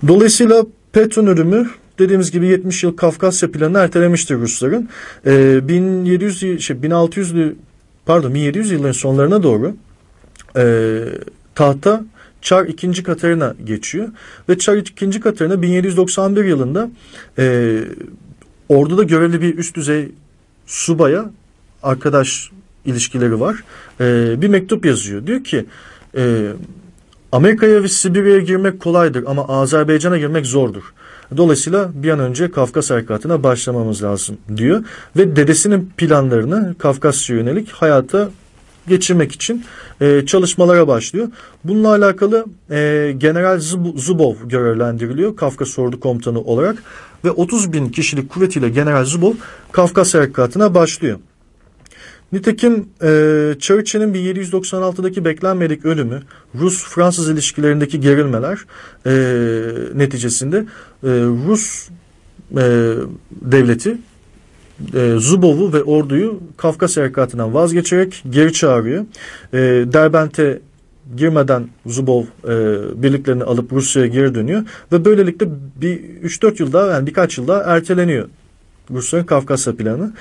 Dolayısıyla 0.08 0.66
Petron 0.92 1.28
ölümü 1.28 1.70
dediğimiz 2.00 2.32
gibi 2.32 2.48
70 2.48 2.84
yıl 2.84 2.98
Kafkasya 2.98 3.52
planını 3.52 3.78
ertelemiştir 3.78 4.36
Rusların. 4.36 4.90
E, 5.26 5.68
1700 5.68 6.40
şey 6.62 6.78
1600'lü 6.78 7.54
pardon 8.06 8.34
1700 8.34 8.72
yılların 8.72 8.92
sonlarına 8.92 9.44
doğru 9.44 9.76
e, 10.58 11.04
tahta 11.56 12.04
Çar 12.42 12.66
2. 12.66 13.04
Katarina 13.04 13.56
geçiyor 13.66 14.10
ve 14.50 14.58
Çar 14.58 14.78
2. 14.78 15.20
Katarina 15.20 15.62
1791 15.62 16.46
yılında 16.46 16.90
e, 17.38 17.78
orduda 18.70 19.04
görevli 19.04 19.42
bir 19.42 19.58
üst 19.58 19.76
düzey 19.76 20.12
subaya 20.66 21.32
arkadaş 21.84 22.52
ilişkileri 22.86 23.40
var. 23.40 23.64
E, 24.02 24.42
bir 24.42 24.48
mektup 24.48 24.86
yazıyor. 24.86 25.28
Diyor 25.28 25.44
ki 25.44 25.66
e, 26.18 26.52
Amerika'ya 27.32 27.84
ve 27.84 27.88
Sibirya'ya 27.88 28.40
girmek 28.40 28.80
kolaydır 28.80 29.24
ama 29.28 29.48
Azerbaycan'a 29.48 30.18
girmek 30.18 30.46
zordur. 30.46 30.84
Dolayısıyla 31.38 31.92
bir 31.94 32.10
an 32.10 32.20
önce 32.20 32.52
Kafkas 32.52 32.92
harekatına 32.92 33.44
başlamamız 33.44 34.04
lazım 34.04 34.38
diyor. 34.58 34.84
Ve 35.18 35.36
dedesinin 35.36 35.92
planlarını 35.98 36.76
Kafkasya 36.80 37.36
yönelik 37.36 37.70
hayata 37.72 38.30
geçirmek 38.88 39.32
için 39.32 39.66
e, 40.02 40.26
çalışmalara 40.26 40.88
başlıyor. 40.88 41.28
Bununla 41.64 41.90
alakalı 41.90 42.46
e, 42.72 43.14
General 43.18 43.60
Zubov 43.96 44.36
görevlendiriliyor 44.46 45.36
Kafkas 45.36 45.80
Ordu 45.80 46.00
Komutanı 46.00 46.42
olarak 46.42 46.84
ve 47.26 47.32
30 47.32 47.74
bin 47.74 47.90
kişilik 47.90 48.30
kuvvetiyle 48.30 48.70
General 48.70 49.06
Zubov 49.06 49.34
Kafkas 49.72 50.14
Harekatı'na 50.14 50.76
başlıyor. 50.76 51.20
Nitekim 52.32 52.90
e, 53.04 53.10
Churchill'in 53.60 54.14
1796'daki 54.14 55.26
beklenmedik 55.26 55.86
ölümü, 55.86 56.22
Rus-Fransız 56.56 57.34
ilişkilerindeki 57.34 58.00
gerilmeler 58.00 58.60
e, 59.06 59.14
neticesinde 59.96 60.58
e, 60.58 61.10
Rus 61.48 61.90
e, 62.52 62.64
devleti 63.32 63.98
e, 64.94 65.16
Zubov'u 65.18 65.74
ve 65.74 65.84
orduyu 65.84 66.40
Kafkas 66.58 66.98
harekatından 66.98 67.54
vazgeçerek 67.54 68.24
geri 68.30 68.54
çağırıyor. 68.54 69.06
E, 69.54 69.58
Derbent'e 69.94 70.62
girmeden 71.18 71.68
Zubov 71.86 72.24
e, 72.24 72.48
birliklerini 73.04 73.44
alıp 73.44 73.74
Rusya'ya 73.74 74.08
geri 74.08 74.36
dönüyor 74.36 74.64
ve 74.92 75.06
böylelikle 75.06 75.48
bir 75.76 76.00
3-4 76.00 76.62
yılda 76.62 76.92
yani 76.92 77.08
birkaç 77.08 77.38
yılda 77.38 77.64
erteleniyor 77.64 78.28
Rusya'nın 78.92 79.26
Kafkasya 79.26 79.76
planı. 79.76 80.14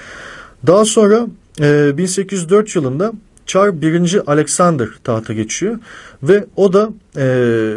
Daha 0.66 0.84
sonra 0.84 1.26
e, 1.60 1.98
1804 1.98 2.76
yılında 2.76 3.12
Çar 3.46 3.82
1. 3.82 4.32
Alexander 4.32 4.88
tahta 5.04 5.32
geçiyor 5.32 5.78
ve 6.22 6.44
o 6.56 6.72
da 6.72 6.90
e, 7.16 7.76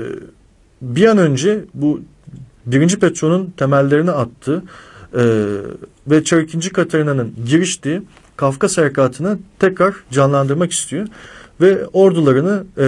bir 0.82 1.06
an 1.06 1.18
önce 1.18 1.66
bu 1.74 2.02
1. 2.66 3.00
Petro'nun 3.00 3.54
temellerini 3.58 4.12
attı 4.12 4.64
e, 5.14 5.24
ve 6.08 6.24
Çar 6.24 6.40
2. 6.40 6.70
Katarina'nın 6.70 7.34
giriştiği 7.46 8.02
Kafkas 8.38 8.78
Harekatı'nı 8.78 9.40
tekrar 9.60 9.94
canlandırmak 10.12 10.72
istiyor 10.72 11.08
ve 11.62 11.86
ordularını 11.86 12.64
e, 12.78 12.88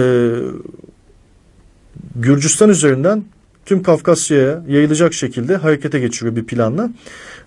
Gürcistan 2.16 2.70
üzerinden 2.70 3.24
tüm 3.66 3.82
Kafkasya'ya 3.82 4.62
yayılacak 4.68 5.14
şekilde 5.14 5.56
harekete 5.56 5.98
geçiriyor 5.98 6.36
bir 6.36 6.44
planla. 6.44 6.90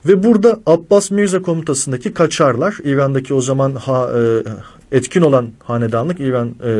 Ve 0.06 0.24
burada 0.24 0.60
Abbas 0.66 1.12
Mirza 1.12 1.42
komutasındaki 1.42 2.14
Kaçarlar, 2.14 2.78
İran'daki 2.84 3.34
o 3.34 3.42
zaman 3.42 3.76
ha, 3.76 4.10
e, 4.20 4.98
etkin 4.98 5.22
olan 5.22 5.50
hanedanlık, 5.64 6.20
İran 6.20 6.48
e, 6.48 6.72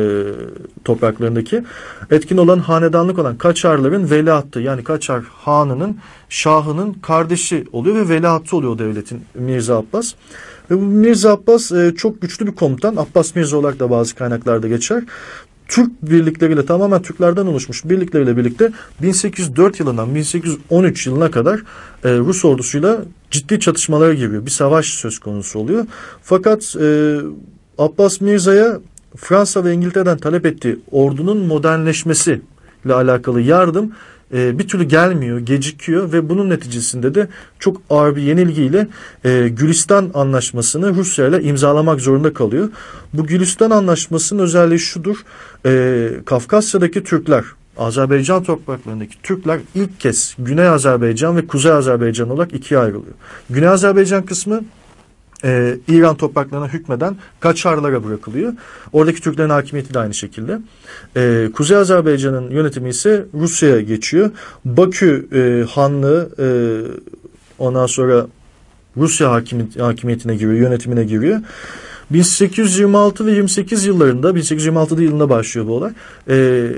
topraklarındaki 0.84 1.62
etkin 2.10 2.36
olan 2.36 2.58
hanedanlık 2.58 3.18
olan 3.18 3.38
Kaçarların 3.38 4.10
veliahtı 4.10 4.60
yani 4.60 4.84
Kaçar 4.84 5.22
Hanı'nın 5.22 5.96
Şahı'nın 6.28 6.92
kardeşi 6.92 7.64
oluyor 7.72 7.96
ve 7.96 8.08
veliahtı 8.08 8.56
oluyor 8.56 8.78
devletin 8.78 9.22
Mirza 9.34 9.78
Abbas. 9.78 10.12
Ve 10.70 10.76
bu 10.76 10.82
Mirza 10.82 11.32
Abbas 11.32 11.72
e, 11.72 11.94
çok 11.96 12.22
güçlü 12.22 12.46
bir 12.46 12.54
komutan. 12.54 12.96
Abbas 12.96 13.34
Mirza 13.34 13.56
olarak 13.56 13.80
da 13.80 13.90
bazı 13.90 14.14
kaynaklarda 14.14 14.68
geçer. 14.68 15.02
Türk 15.70 16.02
birlikleriyle 16.02 16.66
tamamen 16.66 17.02
Türklerden 17.02 17.46
oluşmuş 17.46 17.84
birlikleriyle 17.84 18.36
birlikte 18.36 18.72
1804 19.02 19.80
yılından 19.80 20.14
1813 20.14 21.06
yılına 21.06 21.30
kadar 21.30 21.58
e, 22.04 22.18
Rus 22.18 22.44
ordusuyla 22.44 23.00
ciddi 23.30 23.60
çatışmalara 23.60 24.14
giriyor. 24.14 24.46
Bir 24.46 24.50
savaş 24.50 24.86
söz 24.86 25.18
konusu 25.18 25.58
oluyor. 25.58 25.86
Fakat 26.22 26.76
e, 26.80 27.16
Abbas 27.78 28.20
Mirza'ya 28.20 28.80
Fransa 29.16 29.64
ve 29.64 29.72
İngiltere'den 29.72 30.18
talep 30.18 30.46
ettiği 30.46 30.78
ordunun 30.90 31.38
modernleşmesi 31.38 32.40
ile 32.84 32.94
alakalı 32.94 33.40
yardım 33.40 33.92
e, 34.34 34.58
bir 34.58 34.68
türlü 34.68 34.84
gelmiyor, 34.84 35.38
gecikiyor 35.38 36.12
ve 36.12 36.28
bunun 36.28 36.50
neticesinde 36.50 37.14
de 37.14 37.28
çok 37.58 37.82
ağır 37.90 38.16
bir 38.16 38.22
yenilgiyle 38.22 38.88
e, 39.24 39.48
Gülistan 39.48 40.10
Anlaşması'nı 40.14 40.94
Rusya 40.94 41.28
ile 41.28 41.42
imzalamak 41.42 42.00
zorunda 42.00 42.32
kalıyor. 42.32 42.68
Bu 43.12 43.26
Gülistan 43.26 43.70
Anlaşması'nın 43.70 44.42
özelliği 44.42 44.78
şudur, 44.78 45.16
e, 45.66 46.10
Kafkasya'daki 46.24 47.04
Türkler, 47.04 47.44
Azerbaycan 47.78 48.42
topraklarındaki 48.44 49.22
Türkler 49.22 49.60
ilk 49.74 50.00
kez 50.00 50.34
Güney 50.38 50.68
Azerbaycan 50.68 51.36
ve 51.36 51.46
Kuzey 51.46 51.72
Azerbaycan 51.72 52.30
olarak 52.30 52.54
ikiye 52.54 52.80
ayrılıyor. 52.80 53.14
Güney 53.50 53.68
Azerbaycan 53.68 54.26
kısmı 54.26 54.60
e, 55.44 55.76
İran 55.88 56.16
topraklarına 56.16 56.68
hükmeden 56.68 57.16
Kaçarlara 57.40 58.04
bırakılıyor. 58.04 58.52
Oradaki 58.92 59.20
Türklerin 59.20 59.50
hakimiyeti 59.50 59.94
de 59.94 59.98
aynı 59.98 60.14
şekilde. 60.14 60.58
E, 61.16 61.48
Kuzey 61.54 61.76
Azerbaycan'ın 61.76 62.50
yönetimi 62.50 62.88
ise 62.88 63.26
Rusya'ya 63.34 63.80
geçiyor. 63.80 64.30
Bakü 64.64 65.28
e, 65.32 65.64
Hanlığı 65.70 66.30
e, 66.38 66.46
ondan 67.58 67.86
sonra 67.86 68.26
Rusya 68.96 69.32
hakimiyet, 69.32 69.80
hakimiyetine 69.80 70.34
giriyor, 70.34 70.52
yönetimine 70.52 71.04
giriyor. 71.04 71.40
1826 72.10 73.26
ve 73.26 73.32
28 73.32 73.84
yıllarında, 73.84 74.34
1826 74.34 75.02
yılında 75.02 75.28
başlıyor 75.28 75.66
bu 75.66 75.72
olay. 75.72 75.92
E, 76.28 76.68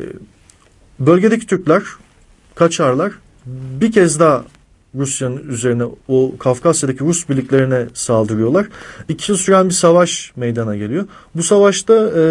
bölgedeki 1.00 1.46
Türkler, 1.46 1.82
Kaçarlar 2.54 3.12
bir 3.46 3.92
kez 3.92 4.20
daha 4.20 4.44
Rusya'nın 4.94 5.48
üzerine 5.48 5.84
o 6.08 6.32
Kafkasya'daki 6.38 7.04
Rus 7.04 7.28
birliklerine 7.28 7.86
saldırıyorlar. 7.94 8.66
İki 9.08 9.32
yıl 9.32 9.38
süren 9.38 9.68
bir 9.68 9.74
savaş 9.74 10.32
meydana 10.36 10.76
geliyor. 10.76 11.04
Bu 11.34 11.42
savaşta 11.42 12.10
e, 12.16 12.24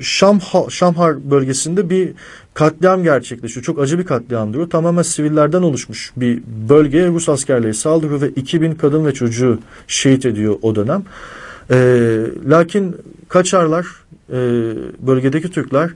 Şamha, 0.00 0.70
Şamhar 0.70 1.30
bölgesinde 1.30 1.90
bir 1.90 2.12
katliam 2.54 3.02
gerçekleşiyor. 3.02 3.64
Çok 3.64 3.78
acı 3.78 3.98
bir 3.98 4.04
katliamdır 4.04 4.58
o. 4.58 4.68
Tamamen 4.68 5.02
sivillerden 5.02 5.62
oluşmuş 5.62 6.12
bir 6.16 6.42
bölgeye 6.68 7.08
Rus 7.08 7.28
askerleri 7.28 7.74
saldırıyor 7.74 8.20
ve 8.20 8.28
2000 8.28 8.74
kadın 8.74 9.06
ve 9.06 9.14
çocuğu 9.14 9.58
şehit 9.86 10.26
ediyor 10.26 10.56
o 10.62 10.74
dönem. 10.74 11.02
E, 11.70 11.76
lakin 12.46 12.96
Kaçarlar, 13.28 13.86
e, 14.32 14.36
bölgedeki 15.00 15.50
Türkler 15.50 15.90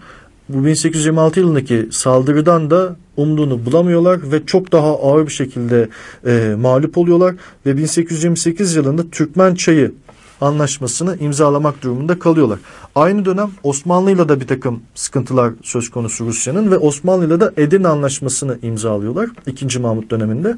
bu 0.49 0.65
1826 0.65 1.41
yılındaki 1.41 1.89
saldırıdan 1.91 2.71
da 2.71 2.97
umduğunu 3.17 3.67
bulamıyorlar 3.67 4.33
ve 4.33 4.47
çok 4.47 4.73
daha 4.73 4.99
ağır 4.99 5.27
bir 5.27 5.33
şekilde 5.33 5.89
e, 6.27 6.55
mağlup 6.59 6.99
oluyorlar 6.99 7.35
ve 7.67 7.77
1828 7.77 8.75
yılında 8.75 9.11
Türkmen 9.11 9.55
Çayı 9.55 9.93
anlaşmasını 10.41 11.17
imzalamak 11.21 11.83
durumunda 11.83 12.19
kalıyorlar. 12.19 12.59
Aynı 12.95 13.25
dönem 13.25 13.51
Osmanlı'yla 13.63 14.29
da 14.29 14.41
bir 14.41 14.47
takım 14.47 14.83
sıkıntılar 14.95 15.53
söz 15.63 15.91
konusu 15.91 16.27
Rusya'nın 16.27 16.71
ve 16.71 16.79
Osmanlı'yla 16.79 17.41
da 17.41 17.53
Edirne 17.57 17.89
Anlaşması'nı 17.89 18.59
imzalıyorlar 18.63 19.31
2. 19.47 19.79
Mahmut 19.79 20.11
döneminde. 20.11 20.57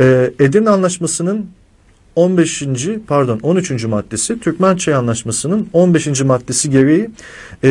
Ee, 0.00 0.32
Edirne 0.40 0.70
Anlaşması'nın 0.70 1.46
15. 2.16 2.64
pardon 3.06 3.40
13. 3.42 3.84
maddesi 3.84 4.40
Türkmen 4.40 4.76
Çay 4.76 4.94
Anlaşması'nın 4.94 5.68
15. 5.72 6.22
maddesi 6.22 6.70
gereği 6.70 7.10
e, 7.64 7.68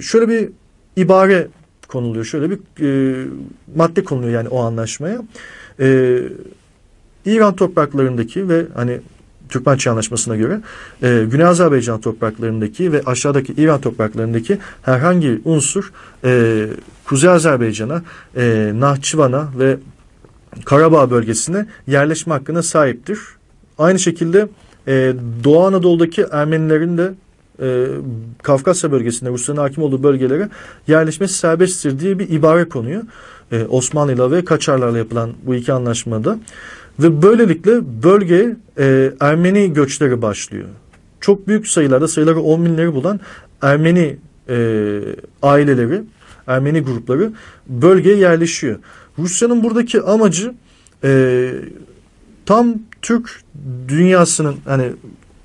şöyle 0.00 0.28
bir 0.28 0.48
ibare 0.96 1.48
konuluyor. 1.88 2.24
Şöyle 2.24 2.50
bir 2.50 2.58
e, 2.82 3.26
madde 3.76 4.04
konuluyor 4.04 4.32
yani 4.32 4.48
o 4.48 4.60
anlaşmaya. 4.60 5.22
E, 5.80 6.18
İran 7.24 7.56
topraklarındaki 7.56 8.48
ve 8.48 8.66
hani 8.74 9.00
Türkmençe 9.48 9.90
Anlaşması'na 9.90 10.36
göre 10.36 10.60
e, 11.02 11.26
Güney 11.30 11.46
Azerbaycan 11.46 12.00
topraklarındaki 12.00 12.92
ve 12.92 13.02
aşağıdaki 13.06 13.52
İran 13.52 13.80
topraklarındaki 13.80 14.58
herhangi 14.82 15.40
unsur 15.44 15.92
e, 16.24 16.66
Kuzey 17.04 17.30
Azerbaycan'a, 17.30 18.02
e, 18.36 18.72
Nahçıvan'a 18.74 19.48
ve 19.58 19.78
Karabağ 20.64 21.10
bölgesine 21.10 21.66
yerleşme 21.86 22.34
hakkına 22.34 22.62
sahiptir. 22.62 23.18
Aynı 23.78 23.98
şekilde 23.98 24.48
e, 24.88 25.14
Doğu 25.44 25.66
Anadolu'daki 25.66 26.26
Ermenilerin 26.32 26.98
de 26.98 27.12
e, 27.60 27.86
Kafkasya 28.42 28.92
bölgesinde 28.92 29.30
Rusya'nın 29.30 29.60
hakim 29.60 29.82
olduğu 29.82 30.02
bölgelere 30.02 30.48
yerleşmesi 30.86 31.34
serbesttir 31.34 32.00
diye 32.00 32.18
bir 32.18 32.28
ibare 32.28 32.68
konuyor. 32.68 33.02
E, 33.52 33.64
Osmanlı'yla 33.64 34.30
ve 34.30 34.44
Kaçarlarla 34.44 34.98
yapılan 34.98 35.30
bu 35.46 35.54
iki 35.54 35.72
anlaşmada. 35.72 36.38
Ve 36.98 37.22
böylelikle 37.22 38.02
bölgeye 38.02 38.56
e, 38.78 39.12
Ermeni 39.20 39.72
göçleri 39.72 40.22
başlıyor. 40.22 40.68
Çok 41.20 41.48
büyük 41.48 41.68
sayılarda 41.68 42.08
sayıları 42.08 42.40
10 42.40 42.64
binleri 42.64 42.94
bulan 42.94 43.20
Ermeni 43.62 44.16
e, 44.48 45.00
aileleri, 45.42 46.02
Ermeni 46.46 46.80
grupları 46.80 47.32
bölgeye 47.68 48.16
yerleşiyor. 48.16 48.78
Rusya'nın 49.18 49.62
buradaki 49.62 50.00
amacı 50.00 50.54
e, 51.04 51.52
tam 52.46 52.74
Türk 53.02 53.42
dünyasının 53.88 54.56
hani 54.64 54.92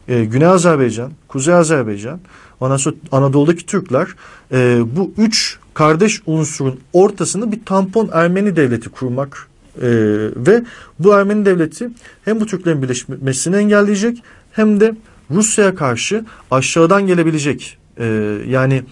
e, 0.07 0.25
Güney 0.25 0.47
Azerbaycan, 0.47 1.11
Kuzey 1.27 1.53
Azerbaycan, 1.53 2.19
ondan 2.59 2.77
sonra 2.77 2.95
Anadolu'daki 3.11 3.65
Türkler 3.65 4.07
e, 4.51 4.79
bu 4.95 5.13
üç 5.17 5.57
kardeş 5.73 6.21
unsurun 6.25 6.79
ortasında 6.93 7.51
bir 7.51 7.65
tampon 7.65 8.09
Ermeni 8.13 8.55
devleti 8.55 8.89
kurmak 8.89 9.47
e, 9.81 9.87
ve 10.35 10.63
bu 10.99 11.13
Ermeni 11.13 11.45
devleti 11.45 11.89
hem 12.25 12.39
bu 12.39 12.45
Türklerin 12.45 12.81
birleşmesini 12.81 13.55
engelleyecek 13.55 14.23
hem 14.51 14.79
de 14.79 14.95
Rusya'ya 15.31 15.75
karşı 15.75 16.25
aşağıdan 16.51 17.07
gelebilecek 17.07 17.77
e, 17.97 18.05
yani 18.47 18.83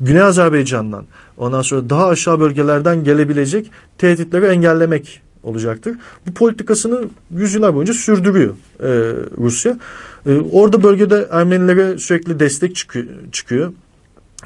Güney 0.00 0.22
Azerbaycan'dan 0.22 1.04
ondan 1.36 1.62
sonra 1.62 1.90
daha 1.90 2.08
aşağı 2.08 2.40
bölgelerden 2.40 3.04
gelebilecek 3.04 3.70
tehditleri 3.98 4.46
engellemek 4.46 5.20
olacaktır. 5.48 5.96
Bu 6.26 6.34
politikasını 6.34 7.00
yüzyıllar 7.36 7.74
boyunca 7.74 7.94
sürdürüyor 7.94 8.54
e, 8.80 8.88
Rusya. 9.38 9.78
E, 10.26 10.38
orada 10.52 10.82
bölgede 10.82 11.28
Ermenilere 11.30 11.98
sürekli 11.98 12.40
destek 12.40 12.76
çıkıyor. 12.76 13.06
çıkıyor. 13.32 13.72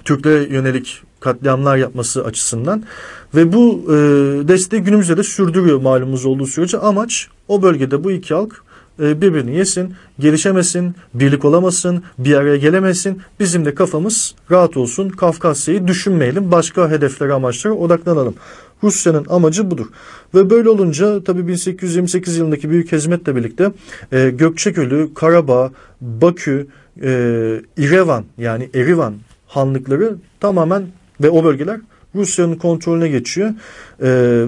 Türklere 0.05 0.55
yönelik 0.55 1.03
katliamlar 1.21 1.77
yapması 1.77 2.25
açısından 2.25 2.83
ve 3.35 3.53
bu 3.53 3.85
e, 3.89 3.95
desteği 4.49 4.83
günümüzde 4.83 5.17
de 5.17 5.23
sürdürüyor 5.23 5.81
malumumuz 5.81 6.27
olduğu 6.27 6.47
sürece 6.47 6.79
amaç 6.79 7.29
o 7.49 7.63
bölgede 7.63 8.05
bu 8.05 8.11
iki 8.11 8.35
halk 8.35 8.63
e, 9.01 9.21
birbirini 9.21 9.57
yesin, 9.57 9.95
gelişemesin, 10.19 10.95
birlik 11.15 11.45
olamasın, 11.45 12.03
bir 12.19 12.35
araya 12.35 12.57
gelemesin. 12.57 13.23
Bizim 13.41 13.65
de 13.65 13.75
kafamız 13.75 14.35
rahat 14.51 14.77
olsun. 14.77 15.09
Kafkasya'yı 15.09 15.89
düşünmeyelim. 15.89 16.51
Başka 16.51 16.91
hedeflere, 16.91 17.33
amaçlara 17.33 17.75
odaklanalım. 17.75 18.35
Rusya'nın 18.83 19.27
amacı 19.29 19.71
budur. 19.71 19.87
Ve 20.35 20.51
böyle 20.51 20.69
olunca 20.69 21.25
tabii 21.25 21.49
1828 21.49 22.37
yılındaki 22.37 22.71
büyük 22.71 22.93
hizmetle 22.93 23.37
birlikte 23.37 23.73
e, 24.13 24.31
Gökçekölü, 24.31 25.15
Karabağ, 25.15 25.71
Bakü, 26.01 26.67
e, 27.03 27.09
İrevan 27.77 28.25
yani 28.39 28.71
Erivan 28.75 29.15
hanlıkları 29.47 30.17
tamamen 30.41 30.83
ve 31.21 31.31
o 31.31 31.45
bölgeler 31.45 31.81
Rusya'nın 32.15 32.55
kontrolüne 32.55 33.09
geçiyor. 33.09 33.49
E, 33.49 33.55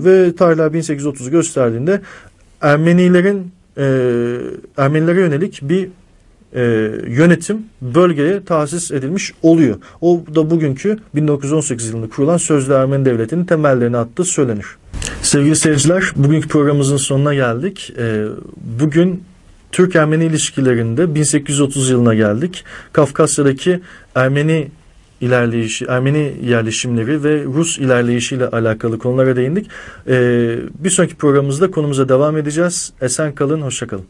ve 0.05 0.37
tarihler 0.37 0.67
1830'u 0.67 1.31
gösterdiğinde 1.31 2.01
Ermenilerin 2.61 3.53
e, 3.79 3.85
Ermenilere 4.77 5.21
yönelik 5.21 5.61
bir 5.63 5.89
e, 6.55 6.63
yönetim 7.07 7.63
bölgeye 7.83 8.45
tahsis 8.45 8.91
edilmiş 8.91 9.33
oluyor. 9.43 9.77
O 10.01 10.23
da 10.35 10.51
bugünkü 10.51 10.99
1918 11.15 11.89
yılında 11.89 12.09
kurulan 12.09 12.37
Sözlü 12.37 12.73
Ermeni 12.73 13.05
Devleti'nin 13.05 13.45
temellerini 13.45 13.97
attığı 13.97 14.25
söylenir. 14.25 14.67
Sevgili 15.23 15.57
seyirciler, 15.57 16.13
bugünkü 16.17 16.49
programımızın 16.49 16.97
sonuna 16.97 17.35
geldik. 17.35 17.93
E, 17.99 18.25
bugün 18.81 19.23
Türk-Ermeni 19.73 20.25
ilişkilerinde 20.25 21.15
1830 21.15 21.91
yılına 21.91 22.15
geldik. 22.15 22.65
Kafkasya'daki 22.93 23.81
Ermeni 24.15 24.69
ilerleyişi, 25.21 25.85
Ermeni 25.85 26.35
yerleşimleri 26.43 27.25
ve 27.25 27.45
Rus 27.45 27.79
ilerleyişiyle 27.79 28.49
alakalı 28.49 28.99
konulara 28.99 29.37
değindik. 29.37 29.71
Ee, 30.09 30.59
bir 30.79 30.91
sonraki 30.91 31.15
programımızda 31.15 31.71
konumuza 31.71 32.09
devam 32.09 32.37
edeceğiz. 32.37 32.93
Esen 33.01 33.35
kalın, 33.35 33.63
hoşça 33.63 33.87
kalın. 33.87 34.05